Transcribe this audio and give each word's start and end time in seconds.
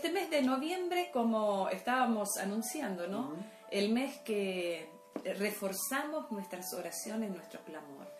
este 0.00 0.12
mes 0.12 0.30
de 0.30 0.40
noviembre, 0.40 1.10
como 1.12 1.68
estábamos 1.68 2.38
anunciando, 2.38 3.06
¿no? 3.06 3.34
El 3.70 3.92
mes 3.92 4.16
que 4.20 4.88
reforzamos 5.36 6.30
nuestras 6.30 6.72
oraciones, 6.72 7.30
nuestro 7.30 7.60
clamor. 7.64 8.10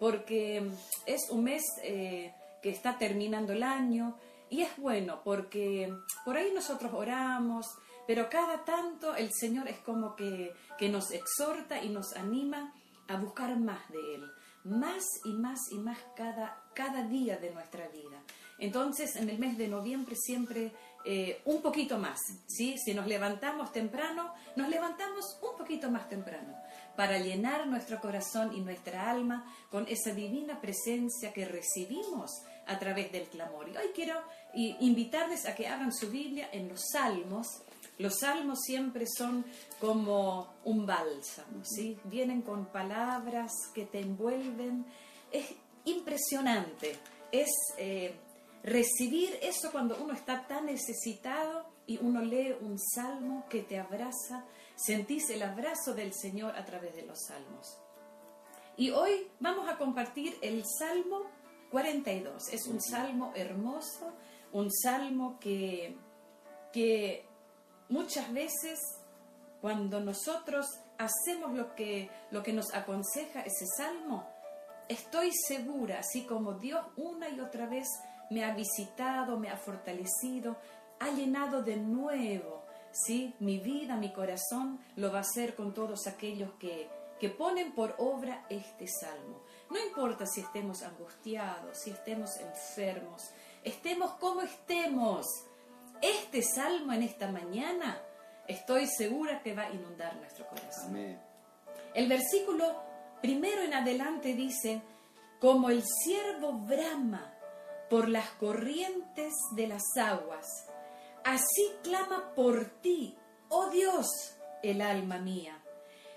Porque 0.00 0.68
es 1.06 1.30
un 1.30 1.44
mes 1.44 1.62
eh, 1.84 2.34
que 2.60 2.70
está 2.70 2.98
terminando 2.98 3.52
el 3.52 3.62
año 3.62 4.16
y 4.50 4.62
es 4.62 4.76
bueno 4.78 5.20
porque 5.22 5.94
por 6.24 6.36
ahí 6.36 6.50
nosotros 6.52 6.92
oramos, 6.92 7.66
pero 8.08 8.28
cada 8.28 8.64
tanto 8.64 9.14
el 9.14 9.30
Señor 9.32 9.68
es 9.68 9.78
como 9.78 10.16
que, 10.16 10.52
que 10.76 10.88
nos 10.88 11.12
exhorta 11.12 11.80
y 11.80 11.88
nos 11.88 12.14
anima 12.16 12.74
a 13.08 13.16
buscar 13.16 13.58
más 13.58 13.88
de 13.90 14.14
Él, 14.14 14.30
más 14.64 15.04
y 15.24 15.32
más 15.32 15.72
y 15.72 15.78
más 15.78 15.98
cada, 16.14 16.62
cada 16.74 17.02
día 17.04 17.36
de 17.38 17.50
nuestra 17.50 17.88
vida. 17.88 18.22
Entonces, 18.58 19.16
en 19.16 19.30
el 19.30 19.38
mes 19.38 19.56
de 19.56 19.68
noviembre 19.68 20.16
siempre 20.16 20.72
eh, 21.04 21.40
un 21.44 21.62
poquito 21.62 21.96
más, 21.98 22.20
¿sí? 22.46 22.76
Si 22.76 22.92
nos 22.92 23.06
levantamos 23.06 23.72
temprano, 23.72 24.34
nos 24.56 24.68
levantamos 24.68 25.38
un 25.40 25.56
poquito 25.56 25.90
más 25.90 26.08
temprano 26.08 26.54
para 26.96 27.18
llenar 27.18 27.68
nuestro 27.68 28.00
corazón 28.00 28.52
y 28.54 28.60
nuestra 28.60 29.08
alma 29.08 29.44
con 29.70 29.86
esa 29.88 30.12
divina 30.12 30.60
presencia 30.60 31.32
que 31.32 31.44
recibimos 31.44 32.42
a 32.66 32.78
través 32.78 33.12
del 33.12 33.28
clamor. 33.28 33.68
Y 33.68 33.76
hoy 33.76 33.90
quiero 33.94 34.20
invitarles 34.52 35.46
a 35.46 35.54
que 35.54 35.68
hagan 35.68 35.92
su 35.92 36.10
Biblia 36.10 36.48
en 36.52 36.68
los 36.68 36.80
salmos. 36.92 37.46
Los 37.98 38.18
salmos 38.20 38.60
siempre 38.62 39.06
son 39.06 39.44
como 39.80 40.54
un 40.64 40.86
bálsamo, 40.86 41.64
¿sí? 41.64 41.98
Vienen 42.04 42.42
con 42.42 42.66
palabras 42.66 43.52
que 43.74 43.84
te 43.84 44.00
envuelven. 44.00 44.86
Es 45.32 45.46
impresionante. 45.84 46.96
Es... 47.32 47.50
Eh, 47.76 48.14
recibir 48.62 49.38
eso 49.42 49.70
cuando 49.72 49.96
uno 50.02 50.12
está 50.12 50.46
tan 50.46 50.66
necesitado 50.66 51.66
y 51.86 51.98
uno 51.98 52.20
lee 52.20 52.56
un 52.60 52.78
salmo 52.78 53.46
que 53.48 53.62
te 53.62 53.78
abraza, 53.78 54.44
sentís 54.76 55.30
el 55.30 55.42
abrazo 55.42 55.94
del 55.94 56.12
Señor 56.12 56.56
a 56.56 56.64
través 56.64 56.94
de 56.94 57.02
los 57.02 57.18
salmos. 57.26 57.78
Y 58.76 58.90
hoy 58.90 59.28
vamos 59.40 59.68
a 59.68 59.76
compartir 59.76 60.36
el 60.42 60.64
Salmo 60.78 61.22
42. 61.70 62.48
Es 62.52 62.66
un 62.66 62.80
salmo 62.80 63.32
hermoso, 63.34 64.12
un 64.52 64.70
salmo 64.70 65.38
que, 65.40 65.96
que 66.72 67.26
muchas 67.88 68.32
veces 68.32 68.78
cuando 69.60 70.00
nosotros 70.00 70.66
hacemos 70.98 71.52
lo 71.52 71.74
que, 71.74 72.10
lo 72.30 72.42
que 72.42 72.52
nos 72.52 72.72
aconseja 72.74 73.40
ese 73.40 73.66
salmo, 73.76 74.26
estoy 74.88 75.32
segura, 75.32 76.00
así 76.00 76.24
como 76.24 76.54
Dios 76.54 76.84
una 76.96 77.28
y 77.28 77.40
otra 77.40 77.66
vez 77.66 77.88
me 78.30 78.44
ha 78.44 78.54
visitado, 78.54 79.38
me 79.38 79.50
ha 79.50 79.56
fortalecido, 79.56 80.56
ha 81.00 81.10
llenado 81.10 81.62
de 81.62 81.76
nuevo, 81.76 82.64
¿sí? 82.92 83.34
Mi 83.40 83.58
vida, 83.58 83.96
mi 83.96 84.12
corazón 84.12 84.80
lo 84.96 85.12
va 85.12 85.18
a 85.18 85.22
hacer 85.22 85.54
con 85.54 85.74
todos 85.74 86.06
aquellos 86.06 86.52
que, 86.58 86.88
que 87.18 87.30
ponen 87.30 87.72
por 87.72 87.94
obra 87.98 88.44
este 88.48 88.86
salmo. 88.86 89.42
No 89.70 89.78
importa 89.78 90.26
si 90.26 90.40
estemos 90.40 90.82
angustiados, 90.82 91.78
si 91.78 91.90
estemos 91.90 92.30
enfermos, 92.36 93.22
estemos 93.62 94.12
como 94.12 94.42
estemos. 94.42 95.26
Este 96.00 96.42
salmo 96.42 96.92
en 96.92 97.02
esta 97.02 97.30
mañana 97.30 98.00
estoy 98.46 98.86
segura 98.86 99.42
que 99.42 99.54
va 99.54 99.64
a 99.64 99.70
inundar 99.70 100.16
nuestro 100.16 100.46
corazón. 100.46 101.18
El 101.94 102.08
versículo 102.08 102.82
primero 103.20 103.62
en 103.62 103.74
adelante 103.74 104.34
dice, 104.34 104.82
como 105.40 105.70
el 105.70 105.82
siervo 105.84 106.52
brama 106.52 107.34
por 107.90 108.08
las 108.08 108.28
corrientes 108.30 109.32
de 109.52 109.66
las 109.66 109.82
aguas. 109.96 110.46
Así 111.24 111.72
clama 111.82 112.34
por 112.34 112.66
ti, 112.80 113.16
oh 113.48 113.70
Dios, 113.70 114.06
el 114.62 114.80
alma 114.80 115.18
mía. 115.18 115.62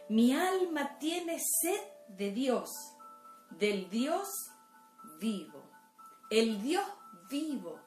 Mi 0.10 0.34
alma 0.34 0.98
tiene 1.00 1.40
sed 1.40 1.82
de 2.10 2.32
Dios, 2.32 2.70
del 3.52 3.90
Dios 3.90 4.28
vivo. 5.20 5.64
El 6.30 6.62
Dios 6.62 6.86
vivo, 7.30 7.80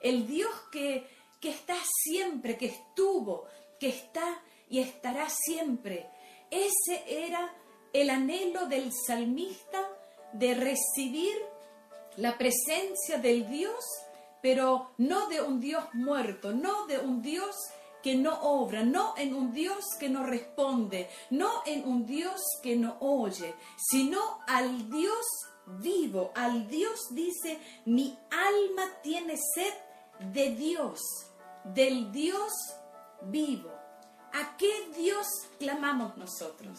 el 0.00 0.26
Dios 0.26 0.52
que, 0.70 1.08
que 1.40 1.50
está 1.50 1.76
siempre, 2.04 2.56
que 2.56 2.66
estuvo, 2.66 3.44
que 3.78 3.88
está 3.88 4.42
y 4.68 4.80
estará 4.80 5.28
siempre. 5.28 6.08
Ese 6.50 7.04
era 7.06 7.54
el 7.92 8.10
anhelo 8.10 8.66
del 8.66 8.92
salmista 8.92 9.88
de 10.32 10.54
recibir 10.54 11.36
la 12.16 12.36
presencia 12.36 13.18
del 13.18 13.48
Dios, 13.48 13.84
pero 14.42 14.90
no 14.98 15.28
de 15.28 15.40
un 15.40 15.60
Dios 15.60 15.84
muerto, 15.94 16.52
no 16.52 16.86
de 16.86 16.98
un 16.98 17.22
Dios 17.22 17.54
que 18.02 18.14
no 18.14 18.40
obra, 18.42 18.82
no 18.82 19.14
en 19.16 19.34
un 19.34 19.52
Dios 19.52 19.84
que 19.98 20.08
no 20.08 20.24
responde, 20.24 21.08
no 21.30 21.62
en 21.66 21.86
un 21.86 22.06
Dios 22.06 22.40
que 22.62 22.76
no 22.76 22.96
oye, 23.00 23.54
sino 23.76 24.40
al 24.46 24.90
Dios 24.90 25.26
vivo, 25.66 26.32
al 26.34 26.68
Dios 26.68 26.98
dice, 27.10 27.58
mi 27.84 28.16
alma 28.30 28.84
tiene 29.02 29.36
sed 29.36 29.74
de 30.32 30.50
Dios, 30.54 31.00
del 31.74 32.12
Dios 32.12 32.52
vivo. 33.22 33.70
¿A 34.32 34.56
qué 34.56 34.90
Dios 34.96 35.26
clamamos 35.58 36.16
nosotros? 36.16 36.78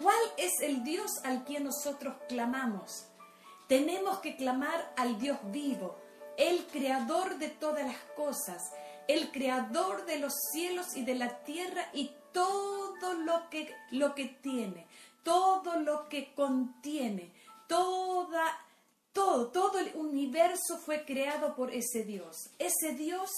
¿Cuál 0.00 0.18
es 0.36 0.52
el 0.62 0.84
Dios 0.84 1.10
al 1.24 1.44
que 1.44 1.60
nosotros 1.60 2.14
clamamos? 2.28 3.06
Tenemos 3.66 4.18
que 4.18 4.36
clamar 4.36 4.92
al 4.96 5.18
Dios 5.18 5.38
vivo, 5.50 5.96
el 6.36 6.64
creador 6.66 7.38
de 7.38 7.48
todas 7.48 7.84
las 7.84 7.98
cosas, 8.16 8.62
el 9.08 9.30
creador 9.32 10.06
de 10.06 10.18
los 10.18 10.32
cielos 10.52 10.96
y 10.96 11.04
de 11.04 11.14
la 11.14 11.38
tierra 11.42 11.88
y 11.92 12.12
todo 12.32 13.14
lo 13.14 13.50
que, 13.50 13.74
lo 13.90 14.14
que 14.14 14.26
tiene, 14.26 14.86
todo 15.22 15.80
lo 15.80 16.08
que 16.08 16.32
contiene, 16.34 17.32
toda, 17.66 18.56
todo, 19.12 19.48
todo 19.48 19.78
el 19.78 19.94
universo 19.96 20.78
fue 20.78 21.04
creado 21.04 21.56
por 21.56 21.72
ese 21.72 22.04
Dios. 22.04 22.50
Ese 22.58 22.94
Dios 22.94 23.30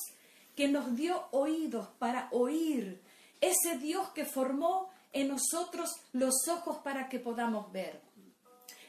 que 0.54 0.68
nos 0.68 0.96
dio 0.96 1.28
oídos 1.30 1.88
para 1.98 2.28
oír, 2.32 3.00
ese 3.40 3.78
Dios 3.78 4.10
que 4.10 4.24
formó 4.24 4.90
en 5.12 5.28
nosotros 5.28 5.90
los 6.12 6.48
ojos 6.48 6.78
para 6.78 7.08
que 7.08 7.18
podamos 7.18 7.72
ver 7.72 8.10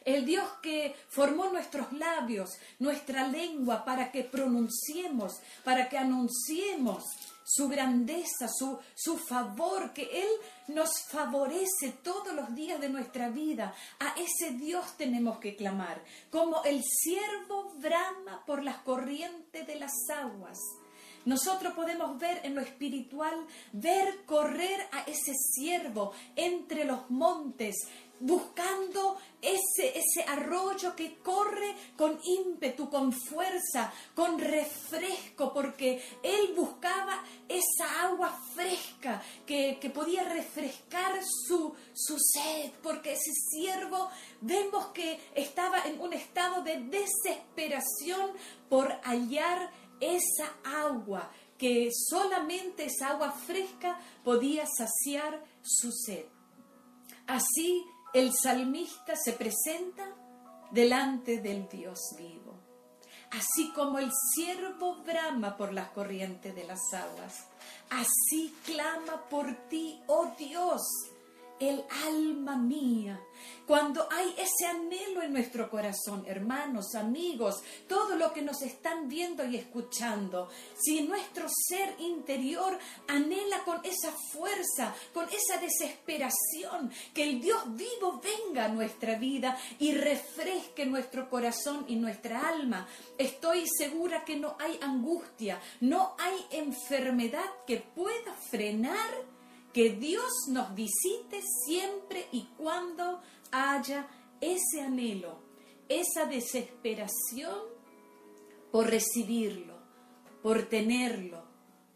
el 0.06 0.26
Dios 0.26 0.48
que 0.62 0.96
formó 1.10 1.50
nuestros 1.50 1.92
labios, 1.94 2.58
nuestra 2.80 3.28
lengua, 3.28 3.86
para 3.86 4.12
que 4.12 4.24
pronunciemos, 4.24 5.40
para 5.64 5.90
que 5.90 5.98
anunciemos 5.98 7.04
su 7.44 7.68
grandeza, 7.68 8.48
su, 8.48 8.80
su 8.96 9.18
favor, 9.18 9.94
que 9.94 10.04
Él 10.24 10.30
nos 10.70 10.90
favorece 11.08 11.92
todos 12.04 12.34
los 12.34 12.56
días 12.56 12.80
de 12.80 12.90
nuestra 12.90 13.30
vida. 13.30 13.76
A 14.00 14.16
ese 14.20 14.54
Dios 14.56 14.98
tenemos 14.98 15.40
que 15.40 15.56
clamar, 15.56 16.02
como 16.30 16.64
el 16.64 16.82
siervo 16.84 17.74
brama 17.76 18.44
por 18.46 18.64
las 18.64 18.78
corrientes 18.78 19.68
de 19.68 19.76
las 19.76 19.92
aguas. 20.10 20.58
Nosotros 21.26 21.74
podemos 21.74 22.18
ver 22.18 22.42
en 22.44 22.56
lo 22.56 22.62
espiritual, 22.62 23.36
ver 23.74 24.26
correr 24.26 24.88
a 24.92 25.02
ese 25.02 25.34
siervo 25.34 26.14
entre 26.36 26.86
los 26.86 27.10
montes, 27.10 27.76
buscando 28.22 29.18
ese, 29.42 29.98
ese 29.98 30.24
arroyo 30.28 30.96
que 30.96 31.18
corre 31.20 31.76
con 31.98 32.20
ímpetu, 32.24 32.90
con 32.90 33.12
fuerza, 33.12 33.92
con 34.14 34.40
refresco, 34.40 35.52
porque 35.52 36.02
él 36.22 36.54
buscaba 36.56 37.24
esa 37.50 38.04
agua 38.04 38.40
fresca 38.54 39.22
que, 39.46 39.78
podía 39.94 40.24
refrescar 40.24 41.20
su, 41.48 41.74
su 41.94 42.18
sed, 42.18 42.72
porque 42.84 43.14
ese 43.14 43.32
siervo 43.50 44.10
vemos 44.40 44.88
que 44.88 45.20
estaba 45.36 45.84
en 45.86 46.00
un 46.00 46.14
estado 46.14 46.62
de 46.64 46.80
desesperación 46.80 48.32
por 48.70 48.88
hallar 49.04 49.70
esa 50.02 50.54
agua, 50.66 51.32
que 51.58 51.90
solamente 52.10 52.86
esa 52.86 53.10
agua 53.10 53.32
fresca 53.32 54.00
podía 54.24 54.66
saciar 54.66 55.46
su 55.62 55.92
sed. 55.92 56.26
Así 57.28 57.86
el 58.14 58.34
salmista 58.34 59.14
se 59.16 59.34
presenta 59.34 60.16
delante 60.72 61.40
del 61.40 61.70
Dios 61.70 62.00
vivo, 62.18 62.60
así 63.32 63.72
como 63.74 64.00
el 64.00 64.12
siervo 64.34 65.04
brama 65.04 65.56
por 65.56 65.72
las 65.72 65.92
corrientes 65.92 66.56
de 66.56 66.64
las 66.64 66.82
aguas, 66.94 67.46
así 67.90 68.54
clama 68.66 69.30
por 69.30 69.54
ti, 69.70 70.02
oh 70.08 70.34
Dios, 70.38 70.82
el 71.62 71.84
alma 72.08 72.58
mía. 72.58 73.22
Cuando 73.68 74.08
hay 74.12 74.34
ese 74.38 74.66
anhelo 74.66 75.22
en 75.22 75.32
nuestro 75.32 75.70
corazón, 75.70 76.26
hermanos, 76.28 76.96
amigos, 76.96 77.62
todo 77.88 78.16
lo 78.16 78.34
que 78.34 78.42
nos 78.42 78.62
están 78.64 79.08
viendo 79.08 79.46
y 79.46 79.56
escuchando, 79.56 80.50
si 80.76 81.04
nuestro 81.04 81.46
ser 81.48 81.96
interior 82.00 82.78
anhela 83.08 83.64
con 83.64 83.80
esa 83.86 84.12
fuerza, 84.12 84.94
con 85.14 85.28
esa 85.30 85.62
desesperación, 85.62 86.92
que 87.14 87.24
el 87.24 87.42
Dios 87.42 87.64
vivo 87.76 88.20
venga 88.22 88.66
a 88.66 88.70
nuestra 88.70 89.18
vida 89.18 89.58
y 89.80 89.94
refresque 89.94 90.86
nuestro 90.86 91.30
corazón 91.30 91.86
y 91.88 91.96
nuestra 91.96 92.50
alma, 92.50 92.88
estoy 93.18 93.68
segura 93.68 94.26
que 94.26 94.36
no 94.36 94.58
hay 94.60 94.80
angustia, 94.82 95.62
no 95.80 96.16
hay 96.18 96.58
enfermedad 96.58 97.46
que 97.68 97.78
pueda 97.78 98.34
frenar 98.50 99.31
que 99.74 99.92
Dios 99.92 100.32
nos 100.50 100.74
visite 100.76 101.42
siempre 101.66 102.28
y 102.32 102.48
cuando 102.58 103.22
haya 103.52 104.08
ese 104.40 104.82
anhelo, 104.82 105.40
esa 105.88 106.26
desesperación 106.26 107.58
por 108.72 108.88
recibirlo, 108.88 109.76
por 110.42 110.64
tenerlo, 110.64 111.44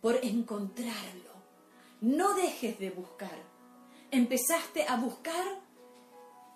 por 0.01 0.24
encontrarlo. 0.24 1.33
No 2.01 2.33
dejes 2.36 2.77
de 2.80 2.92
buscar. 2.92 3.44
Empezaste 4.12 4.83
a 4.88 4.98
buscar, 4.98 5.45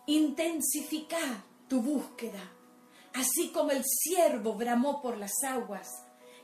intensifica 0.06 1.44
tu 1.68 1.82
búsqueda, 1.82 2.52
así 3.14 3.52
como 3.52 3.72
el 3.72 3.84
ciervo 3.84 4.54
bramó 4.54 5.02
por 5.02 5.18
las 5.18 5.34
aguas, 5.46 5.88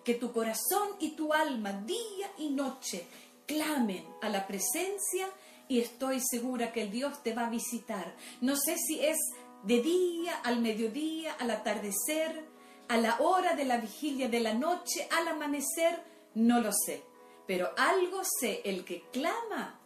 que 0.04 0.16
tu 0.16 0.32
corazón 0.32 0.90
y 1.00 1.12
tu 1.12 1.34
alma 1.34 1.74
día 1.74 2.32
y 2.38 2.50
noche 2.50 3.08
clamen 3.46 4.06
a 4.22 4.30
la 4.30 4.48
presencia 4.48 5.28
y 5.68 5.80
estoy 5.80 6.20
segura 6.22 6.72
que 6.72 6.84
el 6.84 6.92
Dios 6.92 7.24
te 7.24 7.34
va 7.34 7.48
a 7.48 7.50
visitar. 7.50 8.16
No 8.42 8.56
sé 8.56 8.78
si 8.78 9.04
es 9.04 9.18
de 9.64 9.82
día, 9.82 10.36
al 10.44 10.60
mediodía, 10.60 11.34
al 11.34 11.50
atardecer, 11.50 12.46
a 12.88 12.98
la 12.98 13.18
hora 13.20 13.56
de 13.56 13.66
la 13.66 13.78
vigilia 13.78 14.30
de 14.30 14.40
la 14.40 14.54
noche, 14.54 15.08
al 15.12 15.28
amanecer, 15.28 16.04
no 16.36 16.62
lo 16.62 16.72
sé. 16.72 17.04
Pero 17.48 17.72
algo 17.78 18.22
sé, 18.40 18.62
el 18.66 18.86
que 18.86 19.04
clama, 19.12 19.80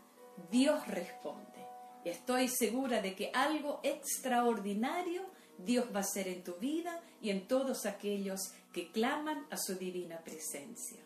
Dios 0.52 0.86
responde. 0.88 1.66
Estoy 2.04 2.48
segura 2.48 3.02
de 3.02 3.16
que 3.16 3.32
algo 3.34 3.80
extraordinario 3.84 5.24
Dios 5.58 5.88
va 5.94 6.00
a 6.00 6.04
hacer 6.04 6.28
en 6.28 6.44
tu 6.44 6.56
vida 6.56 7.02
y 7.22 7.30
en 7.30 7.48
todos 7.48 7.86
aquellos 7.86 8.40
que 8.74 8.92
claman 8.92 9.46
a 9.50 9.58
su 9.58 9.76
divina 9.76 10.20
presencia. 10.20 11.00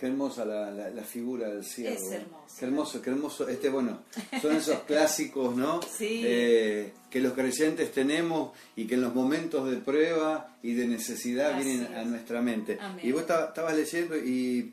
Qué 0.00 0.06
hermosa 0.06 0.46
la, 0.46 0.70
la, 0.70 1.04
figura 1.04 1.50
del 1.50 1.62
cielo. 1.62 1.94
Es 1.94 2.10
hermoso. 2.10 2.56
Qué 2.58 2.64
hermoso, 2.64 3.02
qué 3.02 3.10
hermoso. 3.10 3.48
Este, 3.48 3.68
bueno, 3.68 4.00
son 4.40 4.56
esos 4.56 4.78
clásicos, 4.86 5.54
¿no? 5.54 5.82
Sí. 5.82 6.22
Eh, 6.24 6.94
que 7.10 7.20
los 7.20 7.34
creyentes 7.34 7.92
tenemos 7.92 8.52
y 8.76 8.86
que 8.86 8.94
en 8.94 9.02
los 9.02 9.14
momentos 9.14 9.70
de 9.70 9.76
prueba 9.76 10.56
y 10.62 10.72
de 10.72 10.86
necesidad 10.86 11.54
vienen 11.62 11.94
a 11.94 12.02
nuestra 12.04 12.40
mente. 12.40 12.78
Y 13.02 13.12
vos 13.12 13.24
estabas 13.24 13.76
leyendo 13.76 14.16
y, 14.16 14.72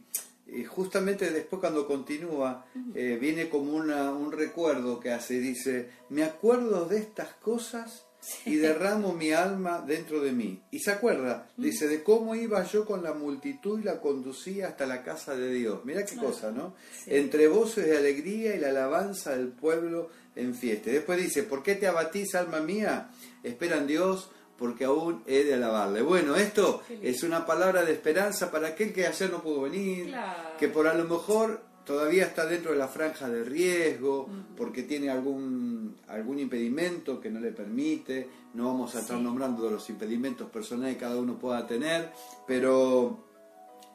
justamente 0.69 1.29
después 1.29 1.59
cuando 1.59 1.85
continúa, 1.85 2.65
eh, 2.95 3.17
viene 3.19 3.49
como 3.49 3.73
una, 3.73 4.13
un 4.13 4.31
recuerdo 4.31 5.01
que 5.01 5.11
hace, 5.11 5.41
dice, 5.41 5.89
me 6.07 6.23
acuerdo 6.23 6.85
de 6.85 6.99
estas 6.99 7.33
cosas 7.33 8.06
y 8.45 8.55
derramo 8.55 9.13
mi 9.13 9.31
alma 9.31 9.83
dentro 9.85 10.21
de 10.21 10.31
mí. 10.31 10.61
Y 10.71 10.79
se 10.79 10.91
acuerda, 10.91 11.47
dice, 11.57 11.87
de 11.87 12.03
cómo 12.03 12.35
iba 12.35 12.63
yo 12.63 12.85
con 12.85 13.03
la 13.03 13.13
multitud 13.13 13.79
y 13.79 13.83
la 13.83 13.99
conducía 13.99 14.67
hasta 14.67 14.85
la 14.85 15.03
casa 15.03 15.35
de 15.35 15.51
Dios. 15.53 15.81
Mira 15.85 16.05
qué 16.05 16.17
cosa, 16.17 16.51
¿no? 16.51 16.75
Entre 17.05 17.47
voces 17.47 17.85
de 17.85 17.97
alegría 17.97 18.55
y 18.55 18.59
la 18.59 18.69
alabanza 18.69 19.35
del 19.35 19.49
pueblo 19.49 20.09
en 20.35 20.55
fiesta. 20.55 20.91
Después 20.91 21.19
dice, 21.19 21.43
¿por 21.43 21.63
qué 21.63 21.75
te 21.75 21.87
abatís, 21.87 22.35
alma 22.35 22.59
mía? 22.59 23.09
Espera 23.43 23.77
en 23.77 23.87
Dios, 23.87 24.29
porque 24.57 24.85
aún 24.85 25.23
he 25.27 25.43
de 25.43 25.53
alabarle. 25.53 26.01
Bueno, 26.01 26.35
esto 26.35 26.83
es 27.01 27.23
una 27.23 27.45
palabra 27.45 27.85
de 27.85 27.93
esperanza 27.93 28.51
para 28.51 28.69
aquel 28.69 28.93
que 28.93 29.05
ayer 29.05 29.29
no 29.29 29.41
pudo 29.41 29.61
venir, 29.61 30.13
que 30.59 30.67
por 30.67 30.87
a 30.87 30.93
lo 30.93 31.05
mejor 31.05 31.61
todavía 31.87 32.25
está 32.25 32.45
dentro 32.45 32.73
de 32.73 32.77
la 32.77 32.89
franja 32.89 33.29
de 33.29 33.45
riesgo, 33.45 34.27
porque 34.57 34.83
tiene 34.83 35.09
algún, 35.09 35.95
algún 36.09 36.37
impedimento 36.37 37.21
que 37.21 37.29
no 37.29 37.39
le 37.39 37.53
permite, 37.53 38.27
no 38.55 38.65
vamos 38.65 38.93
a 38.95 38.99
estar 38.99 39.17
nombrando 39.17 39.69
los 39.71 39.89
impedimentos 39.89 40.49
personales 40.49 40.95
que 40.95 41.01
cada 41.01 41.15
uno 41.15 41.39
pueda 41.39 41.65
tener, 41.65 42.11
pero 42.45 43.23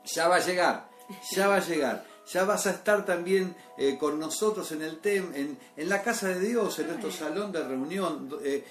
ya 0.06 0.26
va 0.26 0.36
a 0.36 0.40
llegar, 0.40 0.88
ya 1.36 1.48
va 1.48 1.56
a 1.56 1.60
llegar. 1.60 2.12
Ya 2.30 2.44
vas 2.44 2.66
a 2.66 2.70
estar 2.70 3.04
también 3.04 3.54
eh, 3.76 3.96
con 3.98 4.19
nosotros 4.19 4.70
en 4.72 4.82
el 4.82 4.98
tem, 4.98 5.34
en, 5.34 5.58
en, 5.76 5.88
la 5.88 6.02
casa 6.02 6.28
de 6.28 6.40
Dios, 6.40 6.78
en 6.78 6.86
nuestro 6.88 7.10
salón 7.10 7.50
de 7.50 7.64
reunión, 7.64 8.28
eh, 8.42 8.64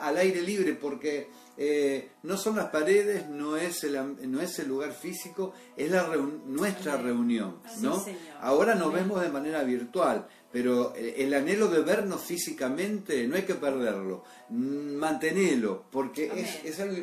al 0.00 0.16
aire 0.16 0.42
libre, 0.42 0.74
porque 0.74 1.28
eh, 1.56 2.10
no 2.24 2.36
son 2.36 2.56
las 2.56 2.70
paredes, 2.70 3.28
no 3.28 3.56
es 3.56 3.84
el, 3.84 4.30
no 4.30 4.40
es 4.40 4.58
el 4.58 4.68
lugar 4.68 4.92
físico, 4.92 5.54
es 5.76 5.90
la 5.90 6.08
nuestra 6.46 6.96
reunión. 6.96 7.58
¿no? 7.80 8.04
Ahora 8.40 8.74
nos 8.74 8.92
vemos 8.92 9.20
de 9.20 9.28
manera 9.28 9.62
virtual, 9.62 10.26
pero 10.52 10.94
el, 10.96 11.32
anhelo 11.32 11.68
de 11.68 11.82
vernos 11.82 12.22
físicamente 12.22 13.26
no 13.28 13.36
hay 13.36 13.42
que 13.42 13.54
perderlo, 13.54 14.24
mm, 14.48 14.94
mantenerlo, 14.96 15.84
porque 15.92 16.32
es, 16.34 16.64
es, 16.64 16.80
algo, 16.80 16.96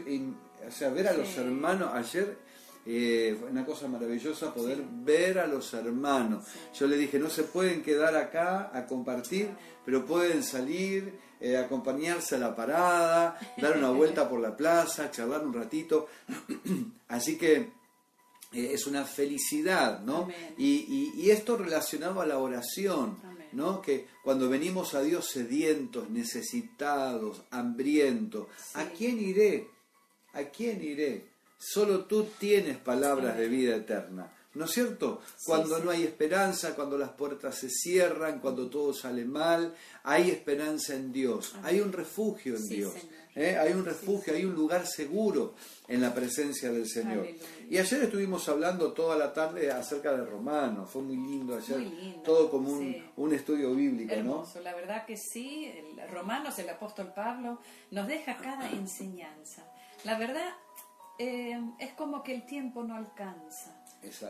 o 0.67 0.71
sea, 0.71 0.89
ver 0.89 1.07
a 1.07 1.13
los 1.13 1.37
hermanos 1.37 1.91
ayer 1.93 2.46
eh, 2.89 3.37
una 3.51 3.65
cosa 3.65 3.89
maravillosa 3.89 4.53
poder 4.53 4.81
ver 5.03 5.39
a 5.39 5.45
los 5.45 5.73
hermanos. 5.73 6.45
Yo 6.73 6.87
le 6.87 6.95
dije, 6.95 7.19
no 7.19 7.29
se 7.29 7.43
pueden 7.43 7.83
quedar 7.83 8.15
acá 8.15 8.71
a 8.73 8.85
compartir, 8.85 9.49
pero 9.83 10.05
pueden 10.05 10.41
salir, 10.41 11.19
eh, 11.41 11.57
acompañarse 11.57 12.35
a 12.35 12.39
la 12.39 12.55
parada, 12.55 13.37
dar 13.57 13.77
una 13.77 13.89
vuelta 13.89 14.29
por 14.29 14.39
la 14.39 14.55
plaza, 14.55 15.11
charlar 15.11 15.45
un 15.45 15.53
ratito. 15.53 16.07
Así 17.09 17.37
que 17.37 17.55
eh, 18.53 18.71
es 18.71 18.87
una 18.87 19.03
felicidad, 19.03 19.99
¿no? 19.99 20.29
Y, 20.57 21.29
esto 21.29 21.57
relacionado 21.57 22.21
a 22.21 22.25
la 22.25 22.37
oración, 22.37 23.17
¿no? 23.51 23.81
Que 23.81 24.07
cuando 24.23 24.47
venimos 24.47 24.93
a 24.93 25.01
Dios 25.01 25.29
sedientos, 25.29 26.09
necesitados, 26.09 27.41
hambrientos, 27.51 28.47
¿a 28.75 28.85
quién 28.85 29.19
iré? 29.19 29.67
¿A 30.31 30.43
quién 30.43 30.81
iré? 30.81 31.36
Solo 31.57 32.05
tú 32.05 32.25
tienes 32.39 32.77
palabras 32.77 33.37
de 33.37 33.47
vida 33.47 33.75
eterna. 33.75 34.31
¿No 34.57 34.65
es 34.65 34.71
cierto? 34.71 35.21
Cuando 35.45 35.77
no 35.79 35.91
hay 35.91 36.03
esperanza, 36.03 36.73
cuando 36.73 36.97
las 36.97 37.11
puertas 37.11 37.53
se 37.53 37.69
cierran, 37.69 38.39
cuando 38.39 38.67
todo 38.69 38.91
sale 38.91 39.23
mal, 39.23 39.75
hay 40.03 40.31
esperanza 40.31 40.95
en 40.95 41.11
Dios, 41.11 41.53
hay 41.63 41.79
un 41.79 41.93
refugio 41.93 42.55
en 42.55 42.67
Dios, 42.67 42.93
¿eh? 43.35 43.55
hay 43.55 43.73
un 43.73 43.85
refugio, 43.85 44.33
hay 44.33 44.45
un 44.45 44.55
lugar 44.55 44.87
seguro 44.87 45.53
en 45.87 46.01
la 46.01 46.11
presencia 46.11 46.71
del 46.71 46.89
Señor. 46.89 47.27
Y 47.69 47.77
ayer 47.77 48.01
estuvimos 48.01 48.49
hablando 48.49 48.93
toda 48.93 49.15
la 49.15 49.31
tarde 49.31 49.69
acerca 49.69 50.11
de 50.13 50.25
Romanos, 50.25 50.89
fue 50.89 51.03
muy 51.03 51.17
lindo 51.17 51.55
ayer, 51.55 52.23
todo 52.23 52.49
como 52.49 52.79
un, 53.15 53.33
estudio 53.33 53.75
bíblico, 53.75 54.11
Hermoso, 54.11 54.59
la 54.61 54.73
verdad 54.73 55.05
que 55.05 55.17
sí, 55.17 55.65
el 55.65 56.09
Romanos, 56.09 56.57
el 56.57 56.69
apóstol 56.69 57.13
Pablo, 57.13 57.59
nos 57.91 58.07
deja 58.07 58.37
cada 58.37 58.71
enseñanza. 58.71 59.71
La 60.03 60.17
verdad, 60.17 60.49
eh, 61.19 61.59
es 61.79 61.93
como 61.93 62.23
que 62.23 62.33
el 62.33 62.45
tiempo 62.45 62.83
no 62.83 62.95
alcanza. 62.95 63.77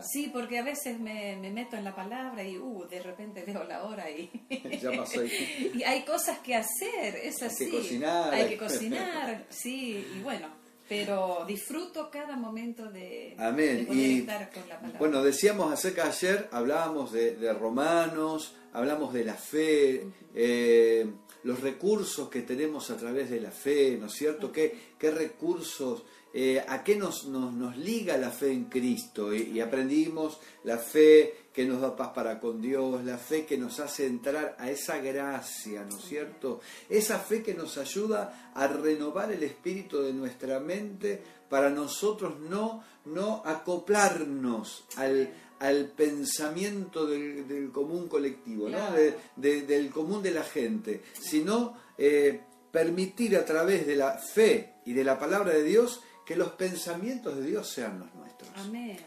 Sí, 0.01 0.29
porque 0.34 0.60
a 0.60 0.63
veces 0.63 1.00
me, 1.00 1.36
meto 1.38 1.75
en 1.75 1.84
la 1.84 1.96
palabra 1.96 2.44
y 2.44 2.58
uh, 2.58 2.88
de 2.88 3.01
repente 3.01 3.44
veo 3.46 3.63
la 3.63 3.84
hora 3.84 4.10
y, 4.10 4.29
y 4.50 5.84
hay 5.84 6.03
cosas 6.03 6.39
que 6.39 6.56
hacer, 6.56 7.15
es 7.15 7.41
así. 7.44 7.65
Hay 7.65 7.72
que 7.72 7.77
cocinar. 7.77 8.34
Hay 8.34 8.50
que 8.50 8.58
cocinar, 8.58 9.46
sí, 9.50 10.08
y 10.15 10.22
bueno, 10.22 10.48
pero 10.88 11.44
disfruto 11.48 12.10
cada 12.10 12.38
momento 12.38 12.89
de, 12.89 13.36
Amén. 13.38 13.88
y, 13.91 14.20
estar 14.20 14.50
con 14.51 14.67
la 14.67 14.79
palabra. 14.79 15.00
Bueno, 15.00 15.24
decíamos 15.24 15.72
acerca 15.72 16.03
de 16.03 16.10
ayer, 16.10 16.50
hablábamos 16.51 17.12
de, 17.12 17.53
romanos, 17.53 18.56
hablamos 18.74 19.13
de 19.13 19.25
la 19.25 19.36
fe, 19.36 20.08
eh, 20.34 21.06
los 21.44 21.60
recursos 21.62 22.29
que 22.29 22.41
tenemos 22.41 22.89
a 22.89 22.98
través 22.98 23.29
de 23.29 23.41
la 23.41 23.51
fe, 23.51 23.98
¿no 24.00 24.08
es 24.08 24.13
cierto? 24.13 24.51
¿Qué, 24.51 24.94
qué 24.98 25.12
recursos 25.12 26.03
eh, 26.39 26.63
a 26.67 26.84
qué 26.84 26.96
nos, 26.96 27.25
nos, 27.25 27.75
liga 27.77 28.15
la 28.15 28.29
fe 28.29 28.51
en 28.51 28.65
Cristo. 28.65 29.34
Y, 29.34 29.60
aprendimos 29.60 30.39
la 30.65 30.77
fe 30.77 31.48
que 31.51 31.65
nos 31.65 31.82
da 31.82 31.96
paz 31.96 32.10
para 32.13 32.39
con 32.39 32.62
Dios, 32.62 33.03
la 33.03 33.17
fe 33.17 33.44
que 33.44 33.58
nos 33.58 33.79
hace 33.79 34.06
entrar 34.06 34.56
a 34.60 34.70
esa 34.70 35.00
gracia, 35.00 35.84
¿no 35.89 35.98
es 35.98 36.06
cierto? 36.06 36.62
Esa 36.88 37.17
fe 37.17 37.41
que 37.41 37.56
nos 37.56 37.79
ayuda 37.79 38.51
a 38.53 38.67
renovar 38.67 39.32
el 39.32 39.41
espíritu 39.41 40.03
de 40.03 40.13
nuestra 40.13 40.60
mente 40.60 41.20
para 41.50 41.72
nosotros 41.72 42.39
no, 42.39 42.84
no 43.06 43.41
acoplarnos 43.44 44.86
al, 44.96 45.34
al 45.58 45.88
pensamiento 45.88 47.08
del, 47.08 47.72
común 47.74 48.08
colectivo, 48.08 48.70
¿no? 48.70 48.91
del 49.36 49.89
común 49.89 50.22
de 50.22 50.29
la 50.29 50.44
gente, 50.44 51.01
sino 51.20 51.75
eh, 51.98 52.41
permitir 52.72 53.36
a 53.36 53.44
través 53.44 53.88
de 53.88 53.96
la 53.96 54.20
fe 54.20 54.75
y 54.86 54.94
de 54.94 55.03
la 55.03 55.17
palabra 55.17 55.51
de 55.51 55.63
Dios 55.63 56.03
que 56.27 56.36
los 56.36 56.51
pensamientos 56.51 57.38
de 57.38 57.43
Dios 57.43 57.69
sean 57.69 58.00
los 58.00 58.13
nuestros. 58.13 58.51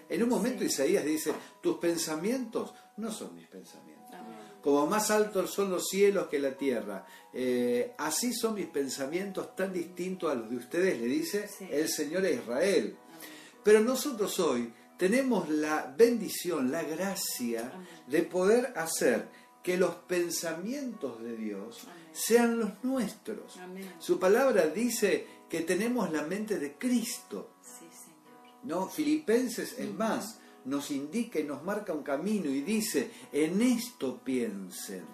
En 0.09 0.23
un 0.23 0.29
momento 0.31 0.65
Isaías 0.65 1.05
dice, 1.05 1.35
tus 1.61 1.77
pensamientos 1.77 2.73
no 2.97 3.13
son 3.13 3.35
mis 3.35 3.47
pensamientos. 3.47 4.17
como 4.63 4.87
más 4.87 5.11
altos 5.11 5.53
son 5.53 5.69
los 5.69 5.87
cielos 5.87 6.29
que 6.29 6.39
la 6.39 6.57
tierra. 6.57 7.05
Eh, 7.35 7.93
así 7.99 8.33
son 8.33 8.55
mis 8.55 8.69
pensamientos 8.69 9.55
tan 9.55 9.71
distintos 9.71 10.33
a 10.33 10.35
los 10.35 10.49
de 10.49 10.57
ustedes, 10.57 10.99
le 10.99 11.07
dice 11.09 11.47
el 11.71 11.91
Señor 11.91 12.25
a 12.25 12.31
Israel. 12.31 12.97
Pero 13.63 13.81
nosotros 13.81 14.41
hoy 14.41 14.73
tenemos 14.97 15.51
la 15.51 15.95
bendición, 15.95 16.73
la 16.73 16.85
gracia 16.85 17.71
de 18.07 18.23
poder 18.23 18.73
hacer 18.77 19.29
que 19.63 19.77
los 19.77 19.95
pensamientos 19.95 21.23
de 21.23 21.37
Dios 21.37 21.87
sean 22.13 22.59
los 22.59 22.83
nuestros. 22.83 23.59
Su 23.99 24.19
palabra 24.19 24.69
dice 24.69 25.27
que 25.51 25.63
tenemos 25.63 26.11
la 26.13 26.23
mente 26.23 26.59
de 26.59 26.75
Cristo. 26.75 27.51
¿no? 28.63 28.89
Filipenses 28.89 29.75
es 29.79 29.93
más, 29.93 30.41
nos 30.65 30.91
indica 30.91 31.41
y 31.41 31.45
nos 31.45 31.63
marca 31.65 31.93
un 31.93 32.05
camino 32.05 32.49
y 32.49 32.61
dice, 32.61 33.11
en 33.33 33.61
esto 33.61 34.21
piensen, 34.23 35.05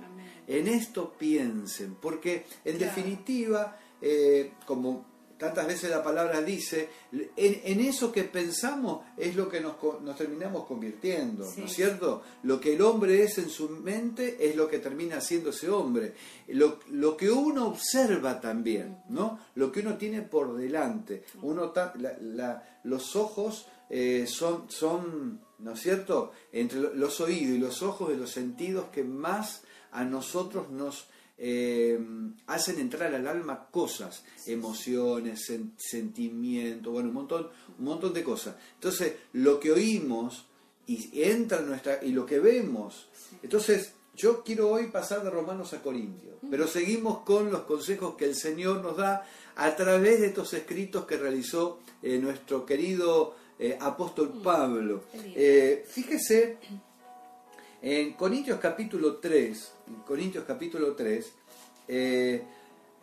en 0.46 0.68
esto 0.68 1.14
piensen, 1.18 1.96
porque 2.00 2.44
en 2.64 2.78
definitiva, 2.78 3.78
eh, 4.00 4.52
como 4.66 5.06
tantas 5.38 5.66
veces 5.66 5.90
la 5.90 6.02
palabra 6.02 6.40
dice, 6.40 6.88
en, 7.36 7.80
eso 7.80 8.10
que 8.10 8.24
pensamos 8.24 9.04
es 9.16 9.36
lo 9.36 9.48
que 9.48 9.60
nos, 9.60 9.76
terminamos 10.16 10.66
convirtiendo, 10.66 11.50
¿no 11.56 11.64
es 11.64 11.72
cierto? 11.72 12.22
Lo 12.42 12.60
que 12.60 12.74
el 12.74 12.82
hombre 12.82 13.22
es 13.22 13.38
en 13.38 13.50
su 13.50 13.68
mente 13.68 14.48
es 14.48 14.56
lo 14.56 14.68
que 14.68 14.78
termina 14.78 15.20
siendo 15.20 15.50
ese 15.50 15.68
hombre. 15.68 16.14
Lo, 16.48 16.78
lo 16.90 17.16
que 17.16 17.30
uno 17.30 17.68
observa 17.68 18.40
también, 18.40 18.98
¿no? 19.08 19.38
Lo 19.54 19.70
que 19.70 19.80
uno 19.80 19.96
tiene 19.96 20.22
por 20.22 20.56
delante. 20.56 21.24
Uno 21.42 21.72
los 22.84 23.16
ojos 23.16 23.66
eh, 23.90 24.26
son, 24.26 24.70
son, 24.70 25.40
¿no 25.58 25.72
es 25.72 25.80
cierto?, 25.80 26.32
entre 26.52 26.80
los 26.94 27.20
oídos 27.20 27.56
y 27.56 27.58
los 27.58 27.82
ojos 27.82 28.08
de 28.08 28.16
los 28.16 28.30
sentidos 28.30 28.86
que 28.86 29.04
más 29.04 29.62
a 29.92 30.04
nosotros 30.04 30.70
nos 30.70 31.08
eh, 31.38 31.98
hacen 32.46 32.78
entrar 32.78 33.14
al 33.14 33.26
alma 33.26 33.68
cosas, 33.70 34.24
emociones, 34.46 35.52
sentimientos, 35.76 36.92
bueno, 36.92 37.08
un 37.08 37.14
montón, 37.14 37.48
un 37.78 37.84
montón 37.84 38.12
de 38.12 38.24
cosas. 38.24 38.56
Entonces, 38.74 39.14
lo 39.32 39.60
que 39.60 39.72
oímos 39.72 40.46
y 40.86 41.22
entra 41.22 41.58
en 41.58 41.68
nuestra 41.68 41.98
y 42.02 42.12
lo 42.12 42.24
que 42.24 42.38
vemos. 42.38 43.08
Entonces, 43.42 43.92
yo 44.16 44.42
quiero 44.42 44.70
hoy 44.70 44.86
pasar 44.86 45.22
de 45.22 45.30
Romanos 45.30 45.74
a 45.74 45.82
Corintios, 45.82 46.36
pero 46.50 46.66
seguimos 46.66 47.18
con 47.18 47.50
los 47.50 47.62
consejos 47.62 48.14
que 48.16 48.24
el 48.24 48.34
Señor 48.34 48.82
nos 48.82 48.96
da 48.96 49.26
a 49.56 49.76
través 49.76 50.20
de 50.20 50.28
estos 50.28 50.54
escritos 50.54 51.04
que 51.04 51.18
realizó 51.18 51.80
eh, 52.02 52.18
nuestro 52.18 52.64
querido 52.64 53.34
eh, 53.58 53.76
apóstol 53.78 54.32
mm. 54.34 54.42
Pablo. 54.42 55.04
Eh, 55.14 55.84
fíjese, 55.86 56.58
en 57.82 58.12
Corintios 58.14 58.58
capítulo 58.60 59.16
3, 59.16 59.72
en 59.88 59.94
Corintios 60.02 60.44
capítulo 60.46 60.94
3, 60.94 61.32
eh, 61.88 62.42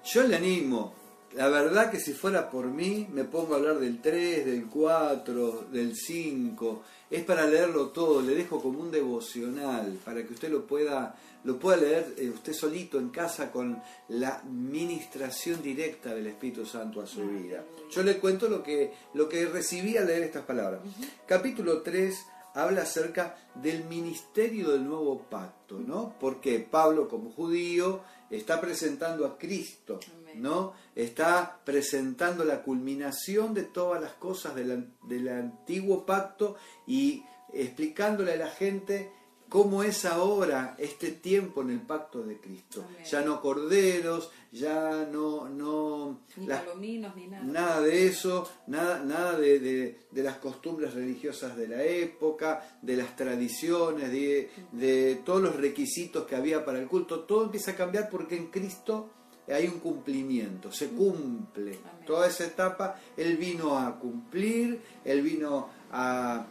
yo 0.03 0.23
le 0.23 0.35
animo, 0.35 0.93
la 1.33 1.47
verdad 1.47 1.89
que 1.89 1.99
si 1.99 2.13
fuera 2.13 2.49
por 2.49 2.67
mí, 2.67 3.07
me 3.11 3.23
pongo 3.23 3.53
a 3.53 3.57
hablar 3.57 3.79
del 3.79 4.01
3, 4.01 4.45
del 4.45 4.65
4, 4.67 5.67
del 5.71 5.95
5, 5.95 6.83
es 7.09 7.23
para 7.23 7.47
leerlo 7.47 7.89
todo, 7.89 8.21
le 8.21 8.35
dejo 8.35 8.61
como 8.61 8.79
un 8.79 8.91
devocional, 8.91 9.99
para 10.03 10.25
que 10.25 10.33
usted 10.33 10.49
lo 10.51 10.65
pueda 10.65 11.15
lo 11.43 11.59
pueda 11.59 11.77
leer 11.77 12.15
eh, 12.17 12.29
usted 12.29 12.53
solito 12.53 12.97
en 12.97 13.09
casa 13.09 13.51
con 13.51 13.81
la 14.09 14.41
ministración 14.43 15.61
directa 15.61 16.13
del 16.13 16.27
Espíritu 16.27 16.65
Santo 16.65 17.01
a 17.01 17.07
su 17.07 17.27
vida. 17.27 17.63
Yo 17.91 18.03
le 18.03 18.17
cuento 18.17 18.47
lo 18.47 18.63
que, 18.63 18.93
lo 19.13 19.27
que 19.27 19.45
recibí 19.45 19.97
al 19.97 20.07
leer 20.07 20.23
estas 20.23 20.45
palabras. 20.45 20.81
Capítulo 21.25 21.81
3 21.81 22.15
habla 22.53 22.83
acerca 22.83 23.35
del 23.55 23.83
ministerio 23.85 24.69
del 24.71 24.85
nuevo 24.85 25.23
pacto, 25.29 25.79
¿no? 25.79 26.15
Porque 26.19 26.59
Pablo 26.59 27.07
como 27.07 27.31
judío 27.31 28.01
está 28.29 28.61
presentando 28.61 29.25
a 29.25 29.37
Cristo, 29.37 29.99
¿no? 30.35 30.73
Está 30.95 31.59
presentando 31.63 32.43
la 32.43 32.63
culminación 32.63 33.53
de 33.53 33.63
todas 33.63 34.01
las 34.01 34.13
cosas 34.13 34.55
del 34.55 35.29
antiguo 35.29 36.05
pacto 36.05 36.55
y 36.87 37.23
explicándole 37.53 38.33
a 38.33 38.37
la 38.37 38.49
gente 38.49 39.11
cómo 39.53 39.83
es 39.83 40.03
ahora 40.03 40.73
este 40.79 41.11
tiempo 41.11 41.61
en 41.61 41.69
el 41.69 41.79
pacto 41.79 42.23
de 42.23 42.39
Cristo. 42.39 42.83
Ya 43.07 43.21
no 43.21 43.39
corderos, 43.39 44.31
ya 44.51 45.07
no... 45.11 45.47
no 45.47 46.21
ni 46.37 46.47
palominos, 46.47 47.15
ni 47.15 47.27
nada. 47.27 47.43
Nada 47.43 47.81
de 47.81 48.07
eso, 48.07 48.49
nada, 48.65 49.03
nada 49.03 49.37
de, 49.37 49.99
las 50.11 50.37
costumbres 50.37 50.95
religiosas 50.95 51.55
de 51.55 51.67
la 51.67 51.83
época, 51.83 52.67
de 52.81 52.97
las 52.97 53.15
tradiciones, 53.15 54.11
de, 54.11 55.21
todos 55.23 55.43
los 55.43 55.55
requisitos 55.55 56.25
que 56.25 56.35
había 56.35 56.65
para 56.65 56.79
el 56.79 56.87
culto. 56.87 57.19
Todo 57.19 57.43
empieza 57.43 57.71
a 57.71 57.75
cambiar 57.75 58.09
porque 58.09 58.35
en 58.35 58.47
Cristo 58.47 59.11
hay 59.47 59.67
un 59.67 59.79
cumplimiento, 59.79 60.71
se 60.71 60.87
cumple. 60.87 61.77
Toda 62.07 62.25
esa 62.25 62.45
etapa, 62.45 62.99
Él 63.15 63.37
vino 63.37 63.77
a 63.77 63.99
cumplir, 63.99 64.81
Él 65.05 65.21
vino 65.21 65.69
a 65.91 66.43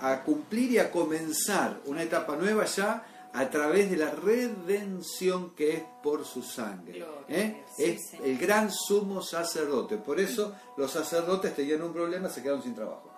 a 0.00 0.22
cumplir 0.22 0.72
y 0.72 0.78
a 0.78 0.90
comenzar 0.90 1.80
una 1.86 2.02
etapa 2.02 2.36
nueva 2.36 2.64
ya 2.64 3.04
a 3.32 3.50
través 3.50 3.90
de 3.90 3.98
la 3.98 4.10
redención 4.10 5.50
que 5.54 5.76
es 5.76 5.82
por 6.02 6.24
su 6.24 6.42
sangre. 6.42 7.04
¿eh? 7.28 7.64
es 7.76 8.14
el 8.24 8.38
gran 8.38 8.70
sumo 8.72 9.20
sacerdote. 9.20 9.98
Por 9.98 10.18
eso 10.18 10.54
los 10.78 10.90
sacerdotes 10.90 11.54
tenían 11.54 11.82
un 11.82 11.92
problema, 11.92 12.30
se 12.30 12.42
quedaron 12.42 12.62
sin 12.62 12.74
trabajo. 12.74 13.12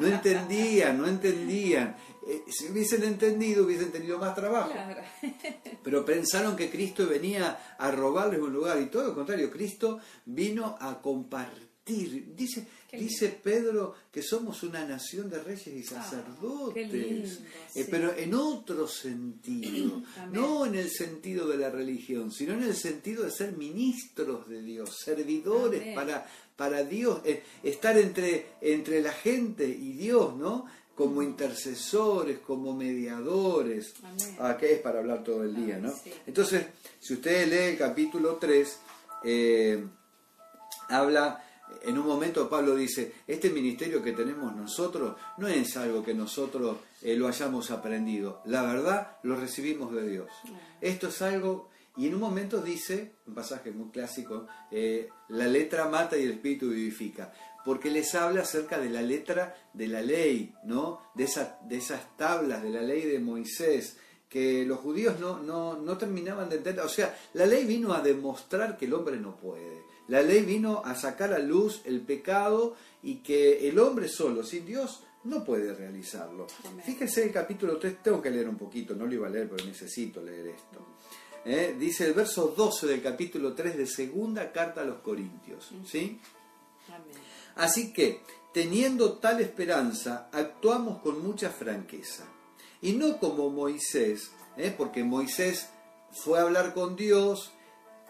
No 0.00 0.06
entendían, 0.08 0.98
no 0.98 1.06
entendían. 1.06 1.96
Eh, 2.26 2.44
si 2.48 2.68
hubiesen 2.68 3.04
entendido, 3.04 3.64
hubiesen 3.64 3.92
tenido 3.92 4.18
más 4.18 4.34
trabajo. 4.34 4.72
Pero 5.84 6.04
pensaron 6.04 6.56
que 6.56 6.68
Cristo 6.68 7.06
venía 7.06 7.76
a 7.78 7.90
robarles 7.92 8.40
un 8.40 8.52
lugar 8.52 8.80
y 8.80 8.86
todo 8.86 9.04
lo 9.08 9.14
contrario, 9.14 9.48
Cristo 9.50 10.00
vino 10.24 10.76
a 10.80 11.00
compartir 11.00 11.65
Dice, 11.86 12.66
dice 12.90 13.28
Pedro 13.28 13.94
que 14.10 14.20
somos 14.20 14.64
una 14.64 14.84
nación 14.84 15.30
de 15.30 15.40
reyes 15.40 15.68
y 15.68 15.94
ah, 15.94 16.02
sacerdotes, 16.02 17.38
eh, 17.76 17.86
pero 17.88 18.12
en 18.16 18.34
otro 18.34 18.88
sentido, 18.88 20.02
no 20.32 20.66
en 20.66 20.74
el 20.74 20.90
sentido 20.90 21.46
de 21.46 21.58
la 21.58 21.70
religión, 21.70 22.32
sino 22.32 22.54
en 22.54 22.64
el 22.64 22.74
sentido 22.74 23.22
de 23.22 23.30
ser 23.30 23.56
ministros 23.56 24.48
de 24.48 24.62
Dios, 24.62 24.98
servidores 24.98 25.94
para, 25.94 26.26
para 26.56 26.82
Dios, 26.82 27.20
eh, 27.24 27.44
estar 27.62 27.96
entre, 27.96 28.46
entre 28.60 29.00
la 29.00 29.12
gente 29.12 29.68
y 29.68 29.92
Dios, 29.92 30.34
¿no? 30.34 30.66
como 30.96 31.22
intercesores, 31.22 32.38
como 32.38 32.74
mediadores. 32.74 33.94
Ah, 34.40 34.56
que 34.58 34.72
es 34.72 34.80
para 34.80 34.98
hablar 35.00 35.22
todo 35.22 35.44
el 35.44 35.54
día, 35.54 35.78
¿no? 35.78 35.92
Entonces, 36.26 36.66
si 36.98 37.14
ustedes 37.14 37.46
leen 37.48 37.72
el 37.72 37.78
capítulo 37.78 38.36
3, 38.36 38.78
eh, 39.24 39.84
habla 40.88 41.42
en 41.82 41.98
un 41.98 42.06
momento 42.06 42.48
Pablo 42.48 42.74
dice, 42.74 43.12
este 43.26 43.50
ministerio 43.50 44.02
que 44.02 44.12
tenemos 44.12 44.54
nosotros 44.54 45.16
no 45.38 45.48
es 45.48 45.76
algo 45.76 46.02
que 46.02 46.14
nosotros 46.14 46.78
eh, 47.02 47.16
lo 47.16 47.28
hayamos 47.28 47.70
aprendido, 47.70 48.42
la 48.44 48.62
verdad 48.62 49.18
lo 49.22 49.36
recibimos 49.36 49.92
de 49.92 50.08
Dios. 50.08 50.28
Esto 50.80 51.08
es 51.08 51.22
algo, 51.22 51.70
y 51.96 52.08
en 52.08 52.14
un 52.14 52.20
momento 52.20 52.60
dice, 52.60 53.12
un 53.26 53.34
pasaje 53.34 53.70
muy 53.70 53.90
clásico, 53.90 54.46
eh, 54.70 55.08
la 55.28 55.46
letra 55.46 55.88
mata 55.88 56.16
y 56.16 56.24
el 56.24 56.32
espíritu 56.32 56.70
vivifica, 56.70 57.32
porque 57.64 57.90
les 57.90 58.14
habla 58.14 58.42
acerca 58.42 58.78
de 58.78 58.90
la 58.90 59.02
letra 59.02 59.56
de 59.72 59.88
la 59.88 60.02
ley, 60.02 60.54
¿no? 60.64 61.02
de, 61.14 61.28
de 61.68 61.76
esas 61.76 62.16
tablas 62.16 62.62
de 62.62 62.70
la 62.70 62.82
ley 62.82 63.02
de 63.02 63.18
Moisés, 63.18 63.96
que 64.28 64.64
los 64.64 64.80
judíos 64.80 65.20
no, 65.20 65.38
no, 65.38 65.76
no 65.76 65.96
terminaban 65.96 66.48
de 66.48 66.56
entender. 66.56 66.84
O 66.84 66.88
sea, 66.88 67.16
la 67.34 67.46
ley 67.46 67.64
vino 67.64 67.92
a 67.92 68.00
demostrar 68.00 68.76
que 68.76 68.86
el 68.86 68.94
hombre 68.94 69.18
no 69.18 69.36
puede 69.36 69.95
la 70.08 70.22
ley 70.22 70.42
vino 70.42 70.82
a 70.84 70.94
sacar 70.94 71.32
a 71.32 71.38
luz 71.38 71.82
el 71.84 72.00
pecado 72.00 72.76
y 73.02 73.16
que 73.16 73.68
el 73.68 73.78
hombre 73.78 74.08
solo, 74.08 74.44
sin 74.44 74.64
Dios, 74.64 75.02
no 75.24 75.44
puede 75.44 75.74
realizarlo. 75.74 76.46
Fíjese 76.84 77.24
el 77.24 77.32
capítulo 77.32 77.78
3, 77.78 78.02
tengo 78.02 78.22
que 78.22 78.30
leer 78.30 78.48
un 78.48 78.56
poquito, 78.56 78.94
no 78.94 79.06
lo 79.06 79.14
iba 79.14 79.26
a 79.26 79.30
leer, 79.30 79.48
pero 79.48 79.64
necesito 79.64 80.22
leer 80.22 80.46
esto. 80.48 80.86
¿Eh? 81.44 81.76
Dice 81.78 82.06
el 82.06 82.14
verso 82.14 82.54
12 82.56 82.86
del 82.86 83.02
capítulo 83.02 83.54
3 83.54 83.76
de 83.76 83.86
segunda 83.86 84.52
carta 84.52 84.80
a 84.80 84.84
los 84.84 84.98
Corintios. 84.98 85.70
¿sí? 85.84 86.20
Así 87.56 87.92
que, 87.92 88.20
teniendo 88.52 89.14
tal 89.18 89.40
esperanza, 89.40 90.28
actuamos 90.32 91.02
con 91.02 91.22
mucha 91.22 91.50
franqueza. 91.50 92.24
Y 92.82 92.92
no 92.92 93.18
como 93.18 93.50
Moisés, 93.50 94.30
¿eh? 94.56 94.74
porque 94.76 95.02
Moisés 95.02 95.68
fue 96.12 96.38
a 96.38 96.42
hablar 96.42 96.74
con 96.74 96.96
Dios, 96.96 97.52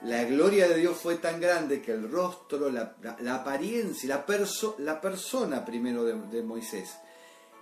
la 0.03 0.25
gloria 0.25 0.69
de 0.69 0.77
Dios 0.77 0.97
fue 0.97 1.17
tan 1.17 1.41
grande 1.41 1.81
que 1.81 1.93
el 1.93 2.11
rostro, 2.11 2.71
la, 2.71 2.97
apariencia, 3.35 4.09
la, 4.09 4.47
la, 4.79 5.01
persona 5.01 5.65
primero 5.65 6.05
de, 6.05 6.43
Moisés, 6.43 6.97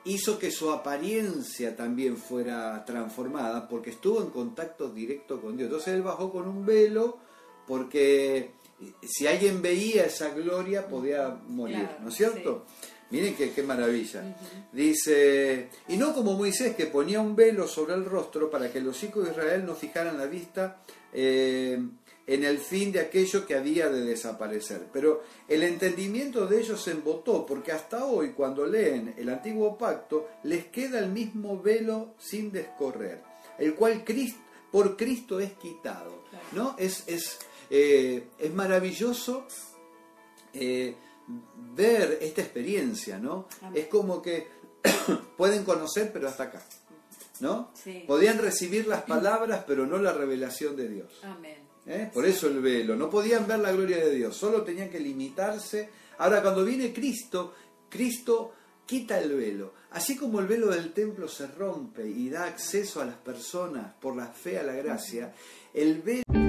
hizo 0.05 0.39
que 0.39 0.51
su 0.51 0.71
apariencia 0.71 1.77
también 1.77 2.17
fuera 2.17 2.85
transformada 2.85 3.69
porque 3.69 3.91
estuvo 3.91 4.21
en 4.21 4.31
contacto 4.31 4.91
directo 4.91 5.41
con 5.41 5.57
Dios. 5.57 5.69
Entonces 5.69 5.95
él 5.95 6.03
bajó 6.03 6.33
con 6.33 6.49
un 6.49 6.67
velo 6.67 7.19
porque 7.67 8.51
si 9.03 9.27
alguien 9.27 9.63
veía 9.63 10.05
esa 10.05 10.31
gloria 10.31 10.89
podía 10.89 11.39
morir, 11.49 11.89
¿no 12.03 12.09
es 12.09 12.15
cierto? 12.15 12.67
Miren 13.11 13.37
qué, 13.37 13.53
qué 13.53 13.63
maravilla. 13.63 14.37
Dice, 14.73 15.69
y 15.87 15.97
no 15.97 16.13
como 16.13 16.35
Moisés 16.35 16.75
que 16.75 16.87
ponía 16.87 17.21
un 17.21 17.37
velo 17.37 17.69
sobre 17.69 17.95
el 17.95 18.05
rostro 18.05 18.51
para 18.51 18.73
que 18.73 18.81
los 18.81 19.01
hijos 19.05 19.25
de 19.25 19.31
Israel 19.31 19.65
no 19.65 19.77
fijaran 19.77 20.19
la 20.19 20.27
vista 20.27 20.83
eh, 21.13 21.79
en 22.27 22.45
el 22.45 22.59
fin 22.59 22.93
de 22.93 23.01
aquello 23.01 23.47
que 23.47 23.55
había 23.55 23.89
de 23.89 24.03
desaparecer. 24.03 24.89
Pero 24.93 25.23
el 25.49 25.63
entendimiento 25.63 26.47
de 26.47 26.61
ellos 26.61 26.83
se 26.83 26.93
embotó, 26.93 27.45
porque 27.45 27.73
hasta 27.73 28.05
hoy 28.05 28.33
cuando 28.33 28.67
leen 28.67 29.15
el 29.17 29.29
antiguo 29.29 29.77
pacto 29.77 30.29
les 30.45 30.67
queda 30.67 30.99
el 30.99 31.11
mismo 31.11 31.61
velo 31.61 32.15
sin 32.19 32.51
descorrer, 32.51 33.23
el 33.59 33.75
cual 33.75 34.05
por 34.71 34.97
Cristo 34.97 35.41
es 35.41 35.53
quitado. 35.53 36.25
¿no? 36.53 36.77
Es, 36.79 37.05
es, 37.07 37.39
eh, 37.71 38.29
es 38.39 38.53
maravilloso. 38.53 39.47
Eh, 40.53 40.95
ver 41.27 42.19
esta 42.21 42.43
experiencia, 42.43 43.19
¿no? 43.19 43.49
Es 43.75 43.87
como 43.87 44.21
que 44.21 44.49
pueden 45.37 45.65
conocer, 45.65 46.13
pero 46.13 46.29
hasta 46.29 46.45
acá, 46.45 46.63
¿no? 47.41 47.73
Podían 48.07 48.39
recibir 48.39 48.87
las 48.87 49.03
palabras, 49.03 49.65
pero 49.67 49.87
no 49.87 49.99
la 49.99 50.13
revelación 50.13 50.77
de 50.77 50.89
Dios. 50.89 51.13
¿Eh? 51.87 52.11
Por 52.13 52.25
eso 52.25 52.49
el 52.49 52.61
velo, 52.61 52.97
no 52.97 53.11
podían 53.11 53.47
ver 53.47 53.59
la 53.59 53.73
gloria 53.73 53.99
de 53.99 54.15
Dios, 54.15 54.37
solo 54.37 54.63
tenían 54.63 54.89
que 54.89 55.01
limitarse. 55.01 55.91
Ahora, 56.19 56.41
cuando 56.41 56.65
viene 56.65 56.93
Cristo, 56.93 57.55
Cristo 57.91 58.55
quita 58.87 59.21
el 59.21 59.35
velo. 59.35 59.75
Así 59.91 60.17
como 60.17 60.41
el 60.41 60.47
velo 60.47 60.69
del 60.69 60.93
templo 60.93 61.29
se 61.29 61.47
rompe 61.47 62.09
y 62.09 62.31
da 62.31 62.47
acceso 62.47 63.01
a 63.01 63.05
las 63.05 63.17
personas 63.17 63.95
por 64.01 64.17
la 64.17 64.27
fe 64.27 64.59
a 64.59 64.63
la 64.63 64.73
gracia, 64.73 65.35
el 65.73 66.03
velo... 66.03 66.44